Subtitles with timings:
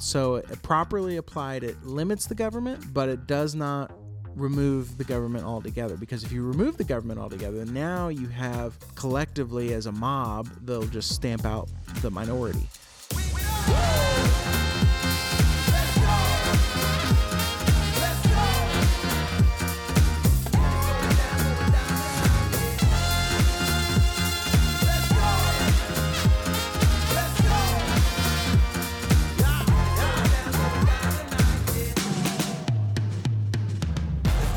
[0.00, 3.92] So, properly applied, it limits the government, but it does not
[4.36, 5.96] remove the government altogether.
[5.96, 10.86] Because if you remove the government altogether, now you have collectively as a mob, they'll
[10.86, 11.68] just stamp out
[12.00, 12.68] the minority.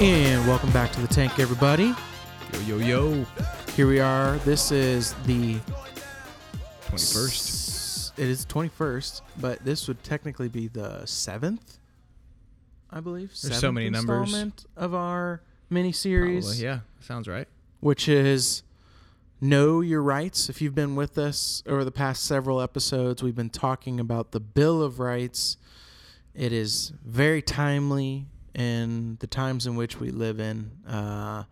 [0.02, 1.94] And welcome back to the tank, everybody.
[2.54, 3.26] Yo, yo, yo.
[3.76, 4.38] Here we are.
[4.40, 5.60] This is the
[6.88, 8.14] 21st.
[8.18, 11.78] It is twenty first, but this would technically be the seventh,
[12.90, 13.32] I believe.
[13.44, 14.24] There's so many numbers.
[14.24, 17.48] installment of our mini series, yeah, sounds right.
[17.80, 18.64] which is
[19.40, 20.50] know your rights.
[20.50, 24.40] If you've been with us over the past several episodes, we've been talking about the
[24.40, 25.58] Bill of Rights.
[26.34, 30.72] It is very timely in the times in which we live in.
[30.88, 31.44] Uh,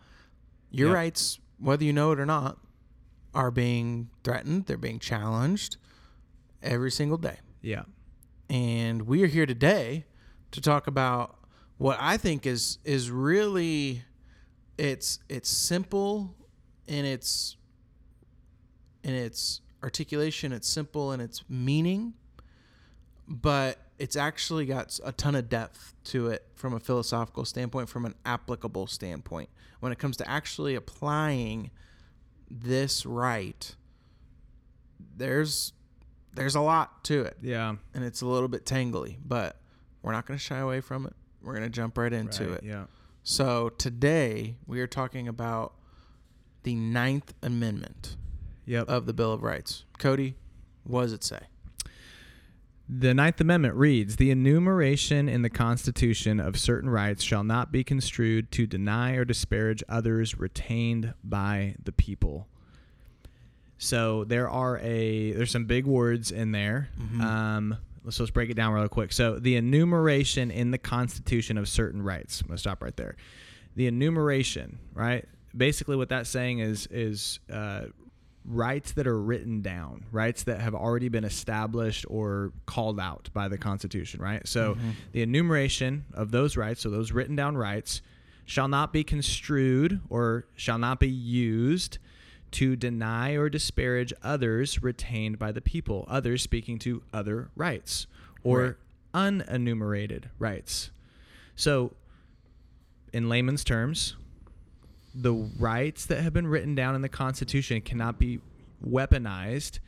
[0.72, 0.96] your Yep.
[0.96, 2.60] rights, whether you know it or not,
[3.34, 4.66] are being threatened.
[4.66, 5.78] They're being challenged
[6.62, 7.40] every single day.
[7.62, 7.84] Yeah.
[8.50, 10.06] And we are here today
[10.52, 11.38] to talk about
[11.78, 14.04] what I think is is really
[14.78, 16.36] it's it's simple
[16.88, 17.56] in its
[19.04, 22.14] in its articulation, it's simple in its meaning,
[23.28, 28.06] but it's actually got a ton of depth to it from a philosophical standpoint, from
[28.06, 29.50] an applicable standpoint.
[29.82, 31.70] When it comes to actually applying
[32.50, 33.76] this right,
[35.16, 35.74] there's
[36.34, 37.76] there's a lot to it Yeah.
[37.94, 39.60] and it's a little bit tangly, but
[40.02, 41.14] we're not going to shy away from it.
[41.42, 42.64] We're going to jump right into right, it.
[42.64, 42.86] Yeah.
[43.24, 45.74] So today we are talking about
[46.64, 48.16] the Ninth Amendment
[48.66, 48.88] Yep.
[48.88, 49.86] of the Bill of Rights.
[49.98, 50.36] Cody,
[50.84, 51.40] what does it say?
[52.92, 57.84] The Ninth Amendment reads The enumeration in the Constitution of certain rights shall not be
[57.84, 62.48] construed to deny or disparage others retained by the people.
[63.78, 66.90] So there are a there's some big words in there.
[67.00, 67.22] Mhm.
[67.22, 69.14] Um, let's let's break it down real quick.
[69.14, 72.42] So the enumeration in the Constitution of certain rights.
[72.42, 73.16] I'm gonna stop right there.
[73.76, 75.26] The enumeration, right?
[75.56, 77.86] Basically, what that's saying is is uh,
[78.46, 83.48] rights that are written down, rights that have already been established or called out by
[83.48, 84.48] the Constitution, right?
[84.48, 84.94] So Mhm.
[85.12, 88.02] the enumeration of those rights, so those written down rights,
[88.46, 92.00] shall not be construed or shall not be used
[92.52, 98.08] to deny or disparage others retained by the people, others speaking to other rights
[98.44, 98.78] or
[99.14, 100.90] unenumerated rights.
[101.56, 101.94] So,
[103.14, 104.16] in layman's terms,
[105.16, 108.40] the rights that have been written down in the Constitution cannot be
[108.88, 109.80] weaponized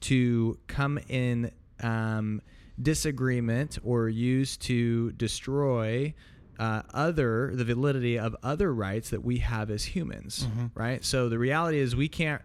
[0.00, 1.50] to come in
[1.82, 2.40] um,
[2.80, 6.14] disagreement or used to destroy
[6.58, 10.70] uh, other the validity of other rights that we have as humans Mhm.
[10.74, 12.42] right so the reality is we can't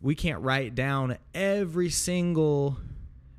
[0.00, 2.78] we can't write down every single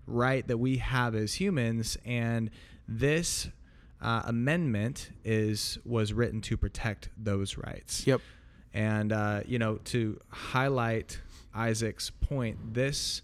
[0.05, 2.51] right that we have as humans and
[2.87, 3.49] this
[4.01, 8.05] uh, amendment is was written to protect those rights.
[8.07, 8.21] Yep.
[8.73, 11.19] and uh, you know to highlight
[11.53, 13.23] isaac's point this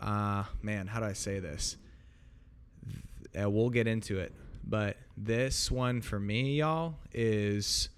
[0.00, 1.76] uh, man how do i say this?
[3.38, 4.32] Uh, we'll get into it.
[4.64, 7.88] But this one for me y'all is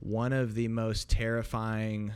[0.00, 2.14] one of the most terrifying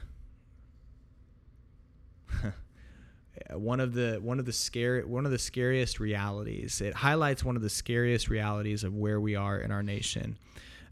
[3.52, 6.80] one of the one of the scary one of the scariest realities.
[6.80, 10.38] It highlights one of the scariest realities of where we are in our nation.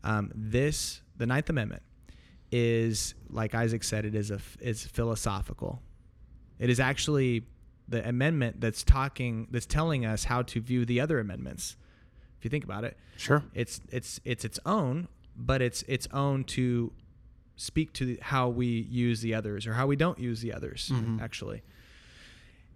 [0.05, 1.83] Um, this the ninth amendment
[2.51, 5.81] is like isaac said it is a is philosophical.
[6.59, 7.47] It is actually
[7.89, 11.77] the amendment that's talking that's telling us how to view the other amendments
[12.39, 12.97] if you think about it.
[13.17, 13.43] Sure.
[13.55, 16.93] it's it's it's its own but it's its own to
[17.57, 20.91] speak to the, how we use the others or how we don't use the others
[20.93, 21.21] Mhm.
[21.23, 21.63] actually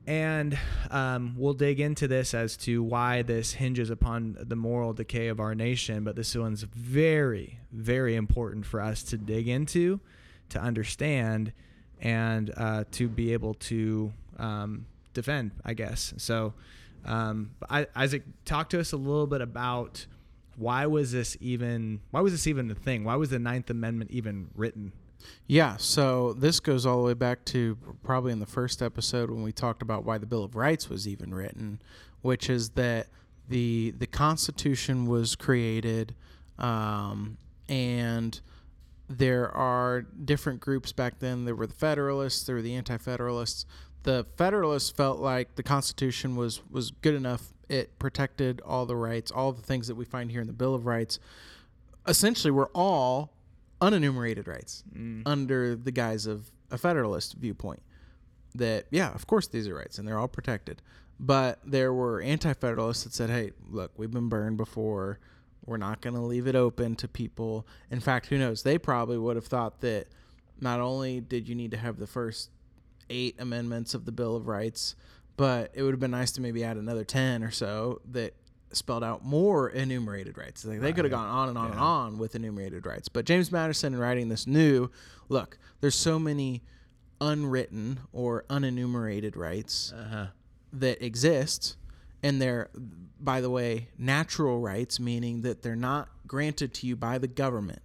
[0.07, 0.59] and
[0.91, 5.41] um, we'll dig into this as to why this hinges upon the moral decay of
[5.41, 10.01] our nation but this one's very very important for us to dig into
[10.49, 11.53] to understand
[12.01, 16.15] and uh, to be able to um, defend i guess.
[16.19, 16.55] So
[17.07, 20.07] um, isaac talk to us a little bit about
[20.57, 23.05] why was this even why was this even a thing?
[23.05, 24.93] Why was the ninth amendment even written
[25.47, 29.43] Yeah, so this goes all the way back to probably in the first episode when
[29.43, 31.81] we talked about why the Bill of Rights was even written,
[32.23, 33.09] which is that
[33.49, 36.15] the the Constitution was created,
[36.59, 38.41] um, and
[39.09, 41.45] there are different groups back then.
[41.45, 43.67] There were the Federalists, there were the Anti-Federalists
[44.07, 47.53] the Federalists felt like the Constitution was was good enough.
[47.69, 50.75] It protected all the rights, all the things that we find here in the Bill
[50.75, 51.19] of Rights.
[52.07, 53.33] Essentially, we're all
[53.81, 55.23] unenumerated rights mm.
[55.27, 57.83] under the guise of a Federalist viewpoint.
[58.55, 60.83] That yeah, of course these are rights and they're all protected.
[61.19, 65.19] But there were anti-federalists that said, "Hey, look, we've been burned before.
[65.65, 68.63] We're not going to leave it open to people." In fact, who knows?
[68.63, 70.09] They probably would have thought that
[70.61, 72.51] not only did you need to have the first
[73.11, 74.95] eight amendments of the Bill of Rights,
[75.37, 78.35] but it would have been nice to maybe add another 10 or so that
[78.73, 80.65] spelled out more enumerated rights.
[80.65, 83.09] Like they could have gone on and on and on with enumerated rights.
[83.09, 84.91] But James Madison, in writing this, knew
[85.29, 86.63] look, there's so many
[87.21, 90.27] unwritten or unenumerated rights Uh-huh.
[90.73, 91.77] that exist
[92.23, 92.69] and they're
[93.21, 97.81] by the way natural rights meaning that they're not granted to you by the government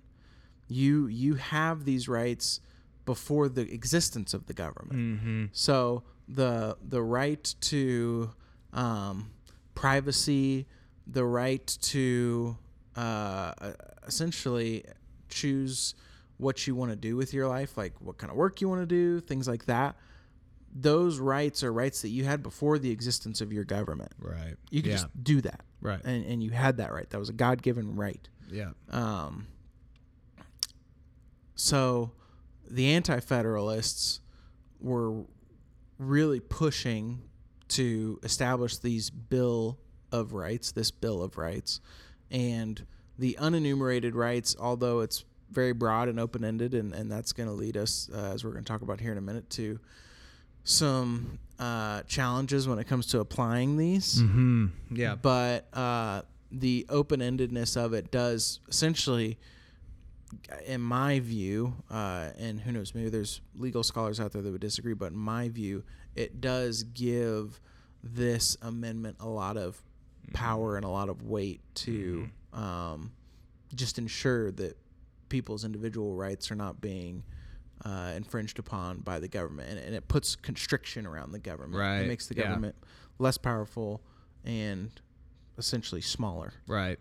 [0.68, 2.60] you you have these rights
[3.06, 5.46] before the existence of the government Mm-hmm.
[5.54, 8.32] so the the right to
[8.74, 9.32] um,
[9.76, 10.68] privacy
[11.08, 12.58] the right to
[12.96, 13.54] uh,
[14.06, 14.84] essentially
[15.30, 15.96] choose
[16.38, 18.82] what you want to do with your life like what kind of work you want
[18.82, 19.96] to do things like that
[20.74, 24.12] those rights are rights that you had before the existence of your government.
[24.20, 24.56] Right.
[24.70, 24.98] You could yeah.
[24.98, 26.00] just do that, right.
[26.04, 27.10] and, and you had that right.
[27.10, 28.28] That was a God given right.
[28.50, 28.72] yeah.
[28.90, 29.48] Um,
[31.56, 32.12] so
[32.70, 34.22] the Anti Federalists
[34.80, 35.26] were
[35.98, 37.22] really pushing
[37.72, 39.78] to establish these Bill
[40.12, 41.80] of Rights, this Bill of Rights,
[42.30, 42.86] and
[43.18, 47.54] the unenumerated rights, although it's very broad and open ended, and, and that's going to
[47.54, 49.80] lead us, uh, as we're going to talk about here in a minute, to
[50.64, 54.68] some uh, challenges when it comes to applying these Mm-hmm.
[54.92, 55.16] Yeah.
[55.16, 56.22] but uh,
[56.52, 59.38] the open endedness of it does essentially,
[60.66, 64.62] in my view, uh, and who knows, maybe there's legal scholars out there that would
[64.62, 65.84] disagree, but in my view,
[66.16, 67.60] it does give
[68.04, 69.82] this amendment a lot of
[70.34, 73.12] power and a lot of weight to um,
[73.76, 74.78] just ensure that
[75.30, 77.24] people's individual rights are not being.
[77.84, 81.74] Uh, infringed upon by the government, and, and it puts constriction around the government.
[81.80, 82.44] Right, It makes the yeah.
[82.50, 82.76] government
[83.18, 84.04] less powerful
[84.46, 84.92] and
[85.58, 86.54] essentially smaller.
[86.68, 87.00] Right.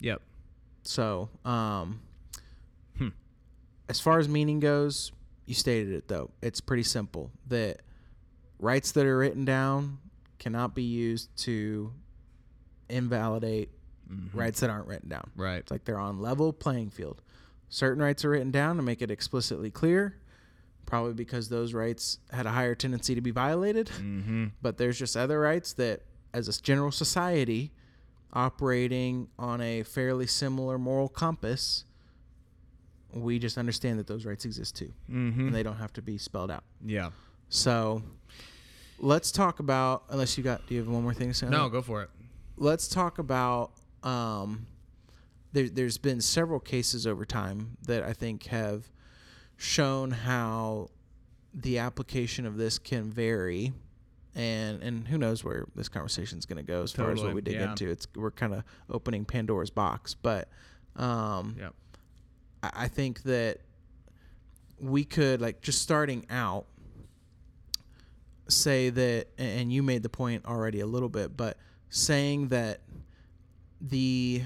[0.00, 0.22] Yep.
[0.84, 2.00] So, um,
[2.96, 3.08] Hmm.
[3.90, 5.12] as far as meaning goes,
[5.44, 6.30] you stated it though.
[6.40, 7.82] It's pretty simple that
[8.58, 9.98] rights that are written down
[10.38, 11.92] cannot be used to
[12.88, 13.70] invalidate
[14.10, 14.34] Mhm.
[14.34, 15.30] rights that aren't written down.
[15.36, 15.56] Right.
[15.58, 17.22] It's like they're on level playing field.
[17.68, 20.16] Certain rights are written down to make it explicitly clear,
[20.84, 23.86] probably because those rights had a higher tendency to be violated.
[23.88, 24.46] Mm-hmm.
[24.62, 27.72] But there's just other rights that, as a general society,
[28.32, 31.84] operating on a fairly similar moral compass,
[33.12, 35.46] we just understand that those rights exist too, Mm-hmm.
[35.46, 36.62] and they don't have to be spelled out.
[36.84, 37.10] Yeah.
[37.48, 38.02] So,
[38.98, 40.04] let's talk about.
[40.08, 41.48] Unless you got, do you have one more thing to say?
[41.48, 42.10] No, go for it.
[42.56, 43.72] let's talk about
[44.02, 44.66] um,
[45.52, 48.90] there, there's been several cases over time that I think have
[49.56, 50.90] shown how
[51.54, 53.72] the application of this can vary
[54.34, 57.32] and and who knows where this conversation is going to go as far as what
[57.32, 57.70] we dig yeah.
[57.70, 60.48] into it's we're kind of opening pandora's box but
[60.96, 61.74] um, Yep.
[62.62, 63.60] I, I think that
[64.78, 66.66] we could like just starting out
[68.48, 71.56] say that and you made the point already a little bit but
[71.90, 72.80] saying that
[73.80, 74.42] the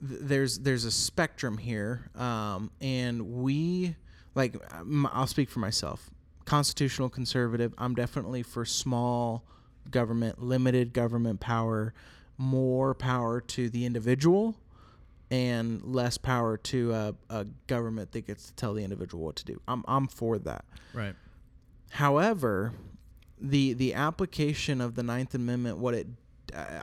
[0.00, 3.96] there's there's a spectrum here um, and we
[4.34, 4.56] like
[5.12, 6.10] i'll speak for myself.
[6.44, 9.44] Constitutional conservative i'm definitely for small
[9.90, 11.92] government limited government power
[12.38, 14.54] more power to the individual
[15.30, 19.44] and less power to a, a government that gets to tell the individual what to
[19.44, 19.60] do.
[19.66, 20.64] I'm, I'm for that.
[20.94, 21.14] Right.
[21.90, 22.72] However,
[23.40, 26.06] the the application of the Ninth Amendment, what it,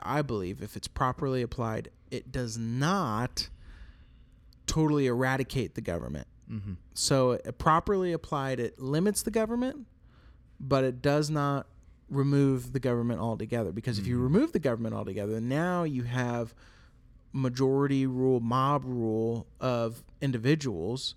[0.02, 3.48] I believe, if it's properly applied, it does not
[4.66, 6.26] totally eradicate the government.
[6.50, 6.74] Mm-hmm.
[6.94, 9.86] So, it, properly applied, it limits the government,
[10.60, 11.66] but it does not
[12.10, 13.72] remove the government altogether.
[13.72, 16.54] Because if you remove the government altogether, now you have
[17.32, 21.14] majority rule, mob rule of individuals,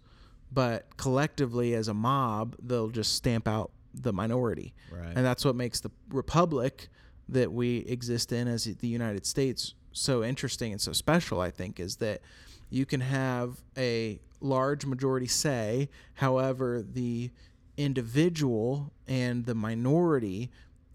[0.51, 4.74] but collectively as a mob, they'll just stamp out the minority.
[4.92, 5.13] Right.
[5.16, 6.89] And that's what makes the republic
[7.30, 11.80] that we exist in as the United States so interesting and so special, I think,
[11.80, 12.22] is that
[12.70, 17.32] you can have a large majority say, however, the
[17.77, 20.51] individual and the minority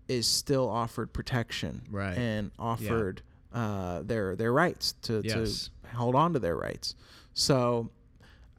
[0.09, 2.17] is still offered protection Right.
[2.17, 5.71] and offered uh, their their rights to, Yes.
[5.83, 6.95] to hold on to their rights.
[7.35, 7.91] So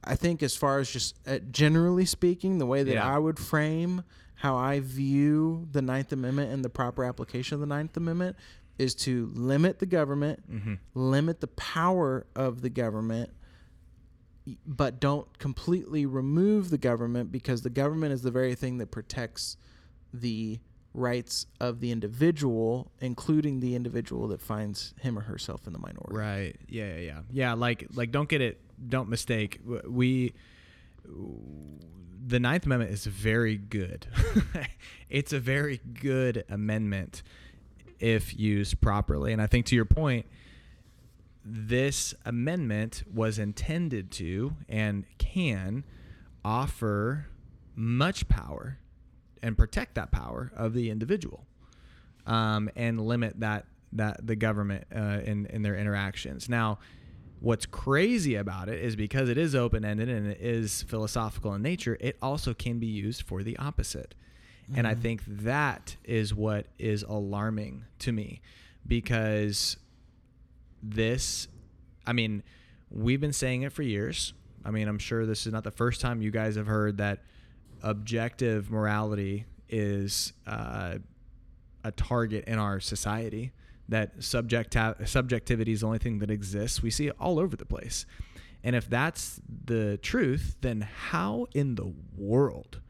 [0.04, 3.06] I think as far as just uh, generally speaking, the way that Yeah.
[3.14, 4.04] I would frame
[4.44, 8.36] how I view the Ninth Amendment and the proper application of the Ninth Amendment
[8.78, 10.74] is to limit the government, Mm-hmm.
[10.94, 13.30] limit the power of the government,
[14.66, 19.56] but don't completely remove the government because the government is the very thing that protects
[20.12, 20.60] the
[20.92, 26.14] rights of the individual, including the individual that finds him or herself in the minority.
[26.14, 26.56] Right.
[26.68, 27.20] Yeah, yeah, yeah.
[27.30, 28.60] Yeah, like like don't get it
[28.90, 29.60] don't mistake.
[29.88, 30.34] We
[32.26, 34.06] the Ninth Amendment is very good.
[35.10, 37.22] it's a very good amendment
[37.98, 39.32] if used properly.
[39.32, 40.26] And I think to your point,
[41.44, 45.84] this amendment was intended to and can
[46.44, 47.26] offer
[47.74, 48.78] much power
[49.42, 51.46] and protect that power of the individual
[52.26, 56.48] um, and limit that that the government uh, in in their interactions.
[56.48, 56.78] Now,
[57.44, 61.60] what's crazy about it is because it is open ended and it is philosophical in
[61.60, 64.14] nature, it also can be used for the opposite.
[64.74, 68.40] And I think that is what is alarming to me
[68.86, 69.76] because
[70.82, 71.48] this,
[72.06, 72.42] I mean,
[72.90, 74.32] we've been saying it for years.
[74.64, 77.24] I mean, I'm sure this is not the first time you guys have heard that
[77.82, 80.94] objective morality is uh,
[81.84, 83.52] a target in our society.
[83.88, 86.82] That subject subjectivity is the only thing that exists.
[86.82, 88.06] We see it all over the place.
[88.62, 92.80] And if that's the truth, then how in the world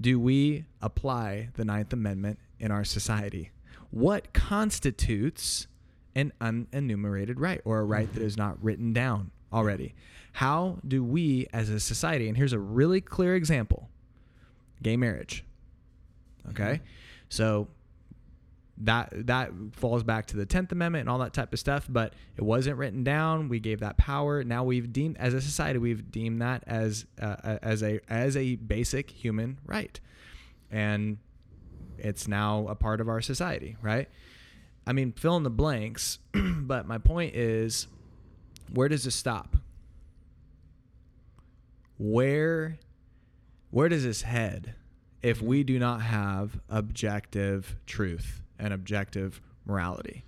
[0.00, 3.52] do we apply the Ninth Amendment in our society?
[3.90, 5.68] What constitutes
[6.16, 9.94] an unenumerated right or a right that is not written down already?
[10.32, 13.88] How do we as a society, and here's a really clear example
[14.84, 15.44] gay marriage.
[16.50, 16.74] Okay?
[16.74, 16.84] Mm-hmm.
[17.28, 17.68] So
[18.78, 22.12] that that falls back to the 10th amendment and all that type of stuff but
[22.36, 23.48] it wasn't written down.
[23.48, 24.42] We gave that power.
[24.42, 28.56] Now we've deemed as a society we've deemed that as uh, as a as a
[28.56, 29.98] basic human right.
[30.70, 31.18] And
[31.98, 34.08] it's now a part of our society right?
[34.86, 37.86] I mean fill in the blanks but my point is
[38.72, 39.56] where does this stop?
[41.96, 42.78] Where
[43.70, 44.74] where does this head
[45.22, 50.24] if we do not have objective truth and objective morality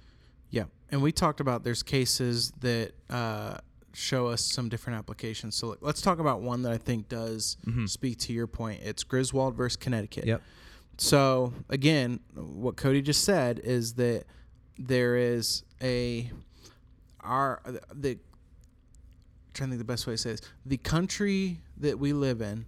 [0.50, 3.56] Yeah, and we talked about there's cases that uh,
[3.92, 5.54] show us some different applications.
[5.56, 7.88] So let's talk about one that I think does Mhm.
[7.88, 8.82] speak to your point.
[8.82, 10.26] It's Griswold versus Connecticut.
[10.26, 10.42] Yep.
[10.98, 14.24] So again, what Cody just said is that
[14.78, 16.30] there is a
[17.20, 17.60] our
[17.94, 18.18] the
[19.54, 22.66] trying to think the best way to say this the country that we live in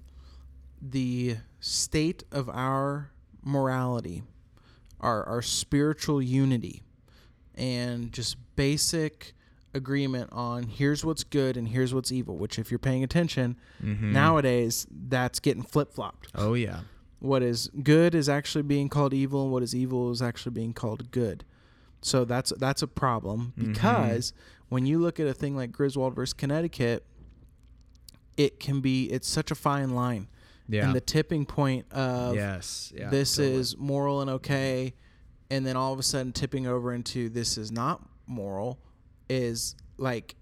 [0.80, 3.10] the state of our
[3.42, 4.22] morality
[5.00, 6.82] our our spiritual unity
[7.54, 9.34] and just basic
[9.74, 14.12] agreement on here's what's good and here's what's evil which if you're paying attention Mhm.
[14.12, 16.80] nowadays that's getting flip-flopped oh yeah
[17.20, 20.72] what is good is actually being called evil and what is evil is actually being
[20.72, 21.44] called good
[22.00, 23.74] so that's that's a problem Mhm.
[23.74, 24.32] because
[24.68, 27.04] when you look at a thing like Griswold versus Connecticut
[28.36, 30.28] it can be it's such a fine line
[30.68, 30.86] yeah.
[30.86, 32.92] And the tipping point of yes.
[32.94, 33.54] Yeah this totally.
[33.56, 34.94] is moral and okay
[35.50, 38.78] and then all of a sudden tipping over into this is not moral
[39.30, 40.34] is like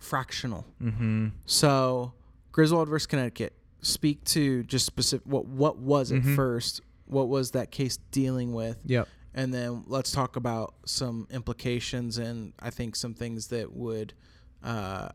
[0.00, 0.64] fractional.
[0.82, 1.32] Mhm.
[1.46, 2.12] so
[2.52, 3.54] griswold versus connecticut.
[3.80, 6.36] Speak to just specific what what was it Mhm.
[6.36, 6.80] first?
[7.06, 8.78] What was that case dealing with?
[8.84, 9.08] Yep.
[9.34, 14.12] And then let's talk about some implications and i think some things that would
[14.62, 15.08] uh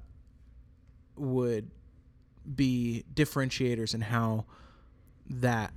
[1.15, 1.69] would
[2.55, 4.45] be differentiators in how
[5.29, 5.73] that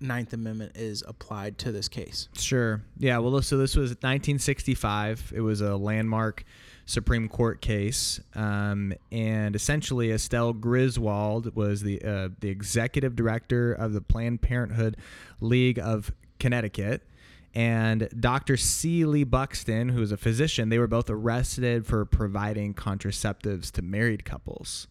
[0.00, 2.28] Ninth Amendment is applied to this case.
[2.34, 2.82] Sure.
[2.98, 3.18] Yeah.
[3.18, 5.32] Well, so this was 1965.
[5.34, 6.44] It was a landmark
[6.86, 13.92] Supreme Court case, um, and essentially Estelle Griswold was the uh, the executive director of
[13.92, 14.96] the Planned Parenthood
[15.40, 17.06] League of Connecticut,
[17.54, 18.56] and Dr.
[18.56, 19.04] C.
[19.04, 20.68] Lee Buxton, who was a physician.
[20.68, 24.88] They were both arrested for providing contraceptives to married couples.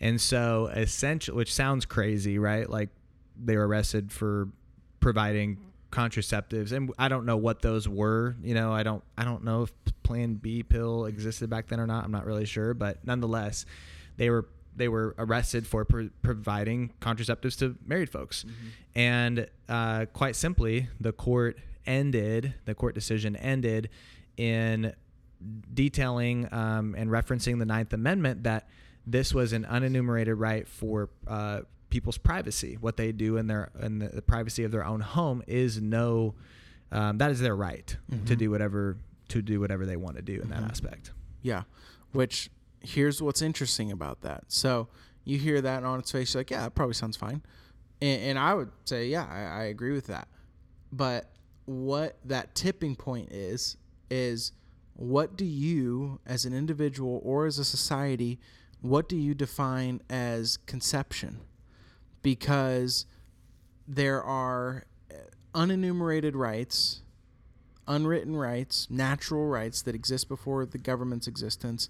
[0.00, 2.68] And so, essentially, which sounds crazy, right?
[2.68, 2.90] Like
[3.42, 4.48] they were arrested for
[5.00, 5.58] providing
[5.90, 8.36] contraceptives, and I don't know what those were.
[8.42, 11.86] You know, I don't, I don't know if Plan B pill existed back then or
[11.86, 12.04] not.
[12.04, 13.66] I'm not really sure, but nonetheless,
[14.16, 18.44] they were they were arrested for pro- providing contraceptives to married folks,
[18.94, 23.88] and uh, quite simply, the court ended the court decision ended
[24.36, 24.92] in
[25.72, 28.68] detailing um, and referencing the Ninth Amendment that
[29.10, 31.60] this was an unenumerated right for uh,
[31.90, 32.76] people's privacy.
[32.80, 36.34] What they do in their in the, privacy of their own home is no,
[36.92, 38.38] um, that is their right to Mhm.
[38.38, 38.96] do whatever
[39.28, 40.70] to do whatever they want to do in that Mhm.
[40.70, 41.12] aspect.
[41.42, 41.64] Yeah,
[42.12, 42.50] which
[42.80, 44.44] here's what's interesting about that.
[44.48, 44.88] So
[45.24, 47.42] you hear that on its face, you're like, yeah, that probably sounds fine.
[48.00, 50.28] And, and I would say, yeah, I, I agree with that.
[50.92, 51.30] But
[51.66, 53.76] what that tipping point is,
[54.10, 54.52] is
[54.94, 58.38] what do you, as an individual or as a society,
[58.80, 61.40] what do you define as conception?
[62.22, 63.06] Because
[63.86, 65.14] there are uh,
[65.54, 67.02] unenumerated rights,
[67.86, 71.88] unwritten rights, natural rights that exist before the government's existence.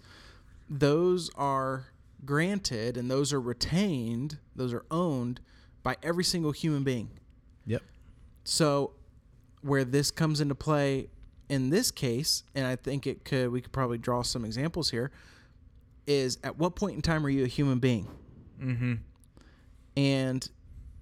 [0.71, 1.87] Those are
[2.25, 5.41] granted and those are retained, those are owned
[5.83, 7.11] by every single human being.
[7.67, 7.83] Yep.
[8.45, 8.93] So,
[9.63, 11.09] where this comes into play
[11.49, 15.11] in this case, and I think it could, we could probably draw some examples here,
[16.09, 18.09] is at what point in time are you a human being?
[18.61, 18.95] Mm-hmm.
[19.97, 20.49] And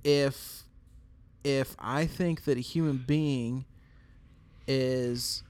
[0.05, 0.65] if
[1.45, 3.65] if I think that a human being
[4.67, 5.45] is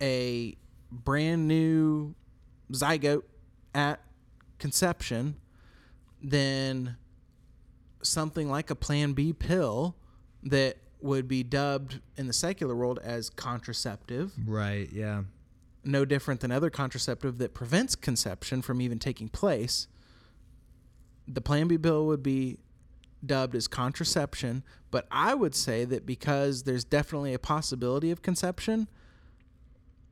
[0.00, 0.56] a
[0.90, 2.14] brand new
[2.72, 3.24] zygote
[3.74, 4.00] at
[4.58, 5.34] conception,
[6.22, 6.96] then
[8.02, 9.96] something like a Plan B pill
[10.44, 14.88] that would be dubbed in the secular world as contraceptive, Right.
[14.92, 15.22] Yeah.
[15.86, 19.86] No different than other contraceptive that prevents conception from even taking place.
[21.26, 22.58] The Plan B pill would be
[23.24, 28.88] dubbed as contraception, but I would say that because there's definitely a possibility of conception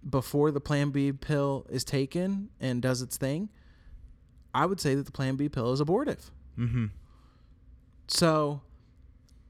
[0.09, 3.51] before the Plan B pill is taken and does its thing,
[4.55, 6.31] I would say that the Plan B pill is abortive.
[6.59, 6.87] Mm-hmm.
[8.09, 8.63] So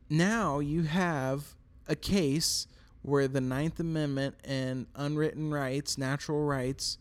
[0.09, 1.55] now you have
[1.89, 2.67] a case
[3.03, 6.99] where the Ninth Amendment and unwritten rights, natural rights,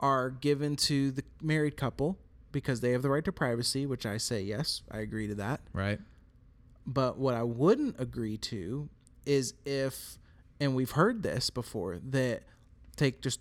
[0.00, 2.18] are given to the married couple
[2.52, 5.60] because they have the right to privacy, which I say yes, I agree to that.
[5.72, 6.00] Right.
[6.86, 8.88] But what I wouldn't agree to
[9.26, 10.18] is if,
[10.58, 12.44] and we've heard this before, that
[12.96, 13.40] take just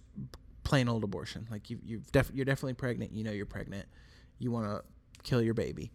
[0.63, 1.47] plain old abortion.
[1.49, 3.13] Like you, you've def- you're definitely pregnant.
[3.13, 3.85] You know you're pregnant.
[4.37, 4.81] You want to
[5.23, 5.91] kill your baby.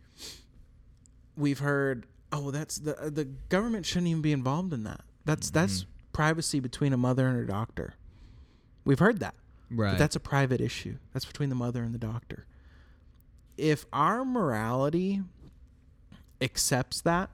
[1.36, 5.02] We've heard, oh, that's the the government shouldn't even be involved in that.
[5.24, 7.94] That's that's privacy between a mother and her doctor.
[8.84, 9.34] We've heard that.
[9.70, 9.92] Right.
[9.92, 10.96] But that's a private issue.
[11.12, 12.46] That's between the mother and the doctor.
[13.56, 15.22] If our morality
[16.40, 17.30] accepts that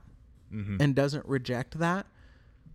[0.53, 0.77] mm-hmm.
[0.79, 2.05] and doesn't reject that,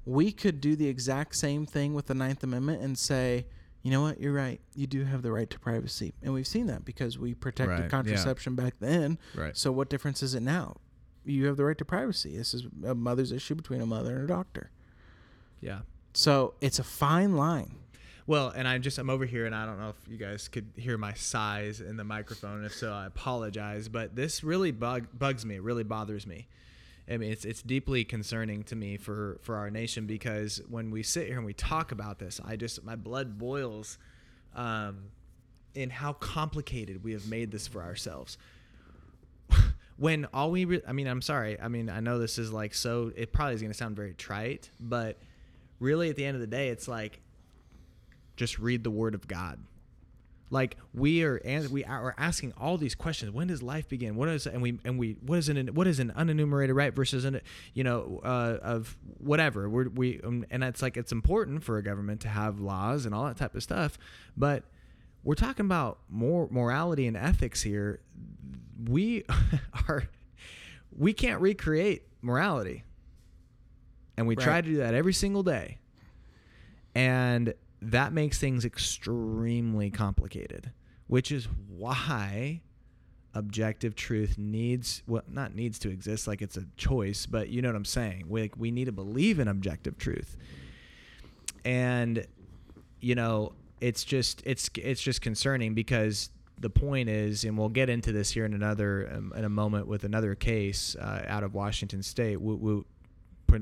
[0.04, 3.46] we could do the exact same thing with the Ninth Amendment and say,
[3.82, 4.60] you know what, you're right.
[4.74, 6.14] You do have the right to privacy.
[6.22, 7.88] And we've seen that because we protected Right, yeah.
[7.88, 9.18] contraception back then.
[9.34, 9.56] right.
[9.56, 10.76] So what difference is it now?
[11.24, 12.36] You have the right to privacy.
[12.36, 14.70] This is a mother's issue between a mother and a doctor.
[15.64, 15.80] Yeah.
[16.12, 17.74] So it's a fine line.
[18.26, 20.66] Well, and I'm just I'm over here, and I don't know if you guys could
[20.76, 22.64] hear my sighs in the microphone.
[22.64, 23.88] If so, I apologize.
[23.88, 25.56] But this really bug, bugs me.
[25.56, 26.46] It really bothers me.
[27.10, 31.02] I mean, it's it's deeply concerning to me for for our nation because when we
[31.02, 33.98] sit here and we talk about this, I just my blood boils,
[34.54, 35.04] um,
[35.74, 38.38] in how complicated we have made this for ourselves.
[39.96, 41.60] when all we, re- I mean, I'm sorry.
[41.60, 43.12] I mean, I know this is like so.
[43.16, 45.18] It probably is going to sound very trite, but
[45.78, 47.20] really, at the end of the day, it's like
[48.36, 49.60] just read the word of God.
[50.50, 53.32] Like we are, and we are asking all these questions.
[53.32, 54.14] When does life begin?
[54.14, 57.24] What is and we and we what is an what is an unenumerated right versus
[57.24, 57.40] an
[57.72, 61.82] you know uh, of whatever We're, we um, and it's like it's important for a
[61.82, 63.98] government to have laws and all that type of stuff,
[64.36, 64.64] but
[65.24, 68.00] we're talking about more morality and ethics here.
[68.86, 69.24] We
[69.88, 70.04] are
[70.96, 72.84] we can't recreate morality,
[74.16, 75.78] and we try to do that every single day,
[76.94, 80.72] and that makes things extremely complicated,
[81.06, 82.60] which is why
[83.36, 87.68] objective truth needs well not needs to exist like it's a choice, but you know
[87.68, 88.24] what I'm saying.
[88.28, 90.36] We we need to believe in objective truth.
[91.64, 92.26] And
[93.00, 97.90] you know, it's just it's it's just concerning because the point is, and we'll get
[97.90, 101.52] into this here in another um, in a moment with another case uh, out of
[101.54, 102.84] Washington State, Wo- wo-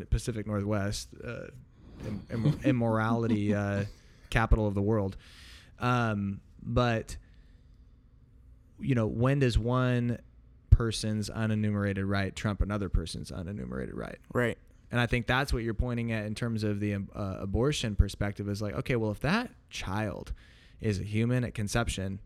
[0.00, 1.46] Pacific Northwest, uh,
[2.06, 3.84] im- im- immorality uh,
[4.30, 5.16] capital of the world.
[5.78, 7.16] Um, but
[8.80, 10.18] you know, when does one
[10.70, 14.18] person's unenumerated right trump another person's unenumerated right?
[14.32, 14.58] Right.
[14.90, 16.98] And I think that's what you're pointing at in terms of the uh,
[17.40, 20.32] abortion perspective is like, okay, well, if that child
[20.80, 22.20] is a human at conception,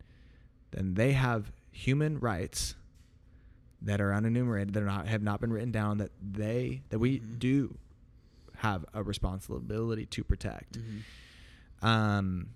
[0.71, 2.75] then they have human rights
[3.81, 7.19] that are unenumerated, that are not have not been written down, that they that we
[7.19, 7.39] Mhm.
[7.39, 7.77] do
[8.57, 10.79] have a responsibility to protect.
[11.81, 12.49] Um,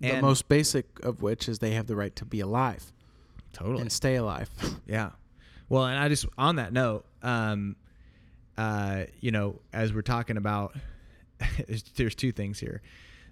[0.00, 2.92] The most basic of which is they have the right to be alive
[3.52, 4.50] totally and stay alive.
[4.86, 5.10] Yeah.
[5.68, 7.76] Well, and I just on that note, um,
[8.58, 10.74] uh, you know, as we're talking about,
[11.66, 12.82] there's, there's two things here.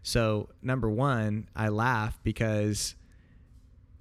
[0.02, 2.94] So number one, I laugh because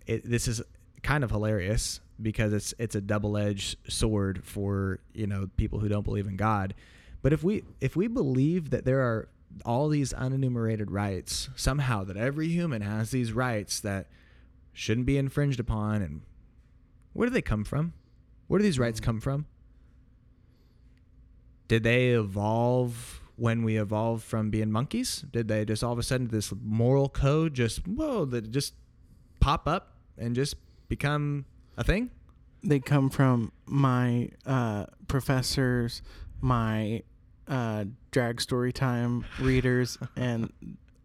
[0.05, 0.61] it, this is
[1.03, 5.89] kind of hilarious because it's it's a double edged sword for you know people who
[5.89, 6.73] don't believe in God.
[7.21, 9.29] But if we if we believe that there are
[9.65, 14.07] all these unenumerated rights somehow that every human has these rights that
[14.73, 16.21] shouldn't be infringed upon and
[17.13, 17.93] where do they come from?
[18.47, 19.05] Where do these rights hmm.
[19.05, 19.45] come from?
[21.67, 25.23] Did they evolve when we evolved from being monkeys?
[25.31, 28.73] Did they just all of a sudden this moral code just whoa that just
[29.39, 30.55] pop up and just
[30.87, 31.45] become
[31.79, 32.11] a thing?
[32.63, 36.03] They come from my uh, professors,
[36.41, 37.01] my
[37.47, 40.53] uh, drag story time readers, and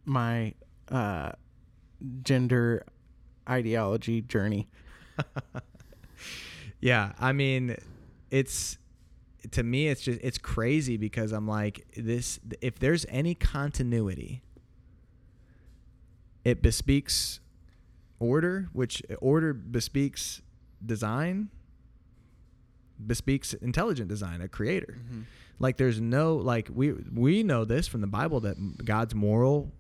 [0.05, 0.53] my
[0.91, 1.33] uh,
[2.23, 2.85] gender
[3.49, 4.69] ideology journey.
[6.85, 7.77] Yeah, I mean,
[8.31, 8.77] it's
[9.53, 14.43] to me it's just it's crazy because I'm like this if there's any continuity
[16.45, 17.41] it bespeaks
[18.19, 20.43] order which order bespeaks
[20.87, 21.49] design
[23.05, 25.23] bespeaks intelligent design a creator mm-hmm.
[25.59, 29.73] like there's no like we we know this from the bible that god's moral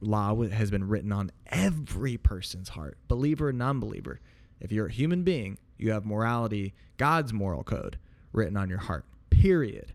[0.00, 4.20] law has been written on every person's heart believer and non-believer
[4.60, 7.98] if you're a human being you have morality god's moral code
[8.32, 9.92] written on your heart period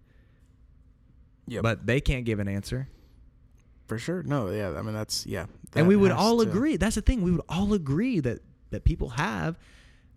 [1.47, 1.61] Yeah.
[1.61, 2.89] but they can't give an answer
[3.87, 4.21] For sure.
[4.21, 4.77] No, yeah.
[4.77, 5.45] I mean, that's yeah.
[5.71, 8.39] that and we would all to- agree that's the thing we would all agree that
[8.71, 9.57] that people have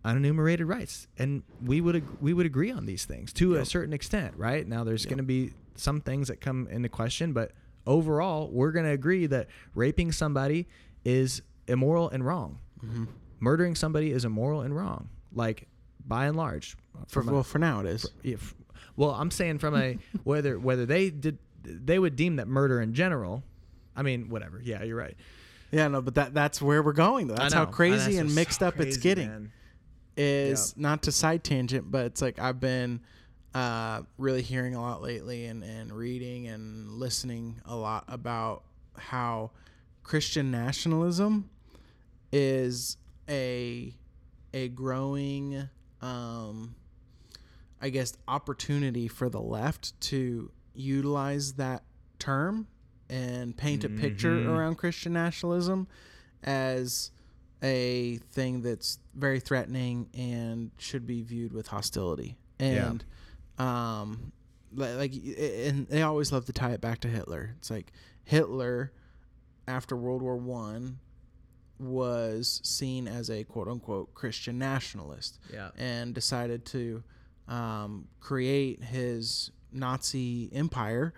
[0.04, 3.92] unenumerated rights and we would ag- we would agree on these things to a certain
[3.92, 5.10] extent right now there's Yep.
[5.10, 7.52] going to be some things that come into question but
[7.86, 10.66] overall we're going to agree that raping somebody
[11.04, 13.08] is immoral and wrong Mhm.
[13.40, 15.68] murdering somebody is immoral and wrong like
[16.06, 16.76] by and large
[17.08, 18.06] For, a- well, for now it is.
[18.22, 18.54] if
[18.96, 22.94] well i'm saying from a whether whether they did they would deem that murder in
[22.94, 23.44] general
[23.94, 25.16] i mean whatever yeah you're right
[25.72, 27.36] yeah, no, but that that's where we're going though.
[27.36, 27.70] That's how know.
[27.70, 29.28] Crazy and mixed so up it's getting.
[29.28, 29.52] man.
[30.16, 33.00] Is not to side tangent, but it's like I've been
[33.54, 38.64] uh, really hearing a lot lately and, and reading and listening a lot about
[38.96, 39.50] how
[40.02, 41.48] Christian nationalism
[42.32, 42.96] is
[43.28, 43.94] a
[44.52, 45.68] a growing
[46.02, 46.74] um,
[47.80, 51.82] I guess opportunity for the left to utilize that
[52.18, 52.66] term
[53.08, 54.48] and paint a picture Mhm.
[54.48, 55.88] around Christian nationalism
[56.42, 57.10] as
[57.62, 62.36] a thing that's very threatening and should be viewed with hostility.
[62.58, 63.04] And
[63.58, 64.32] um
[64.74, 67.54] like and they always love to tie it back to Hitler.
[67.58, 67.92] It's like
[68.24, 68.92] Hitler
[69.66, 70.98] after World War 1
[71.78, 77.02] was seen as a quote unquote Christian nationalist yeah and decided to
[77.48, 81.14] um, create his Nazi empire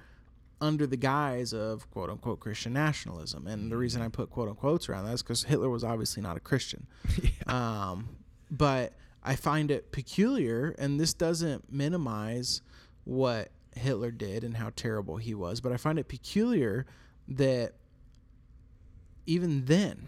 [0.62, 3.46] under the guise of quote unquote Christian nationalism.
[3.48, 6.36] And the reason I put quote unquotes around that is because Hitler was obviously not
[6.38, 6.86] a Christian.
[7.48, 8.08] Um,
[8.50, 12.62] but I find it peculiar, and this doesn't minimize
[13.04, 16.86] what Hitler did and how terrible he was, but I find it peculiar
[17.28, 17.74] that
[19.26, 20.06] even then,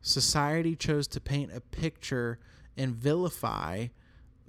[0.00, 2.38] society chose to paint a picture
[2.76, 3.88] and vilify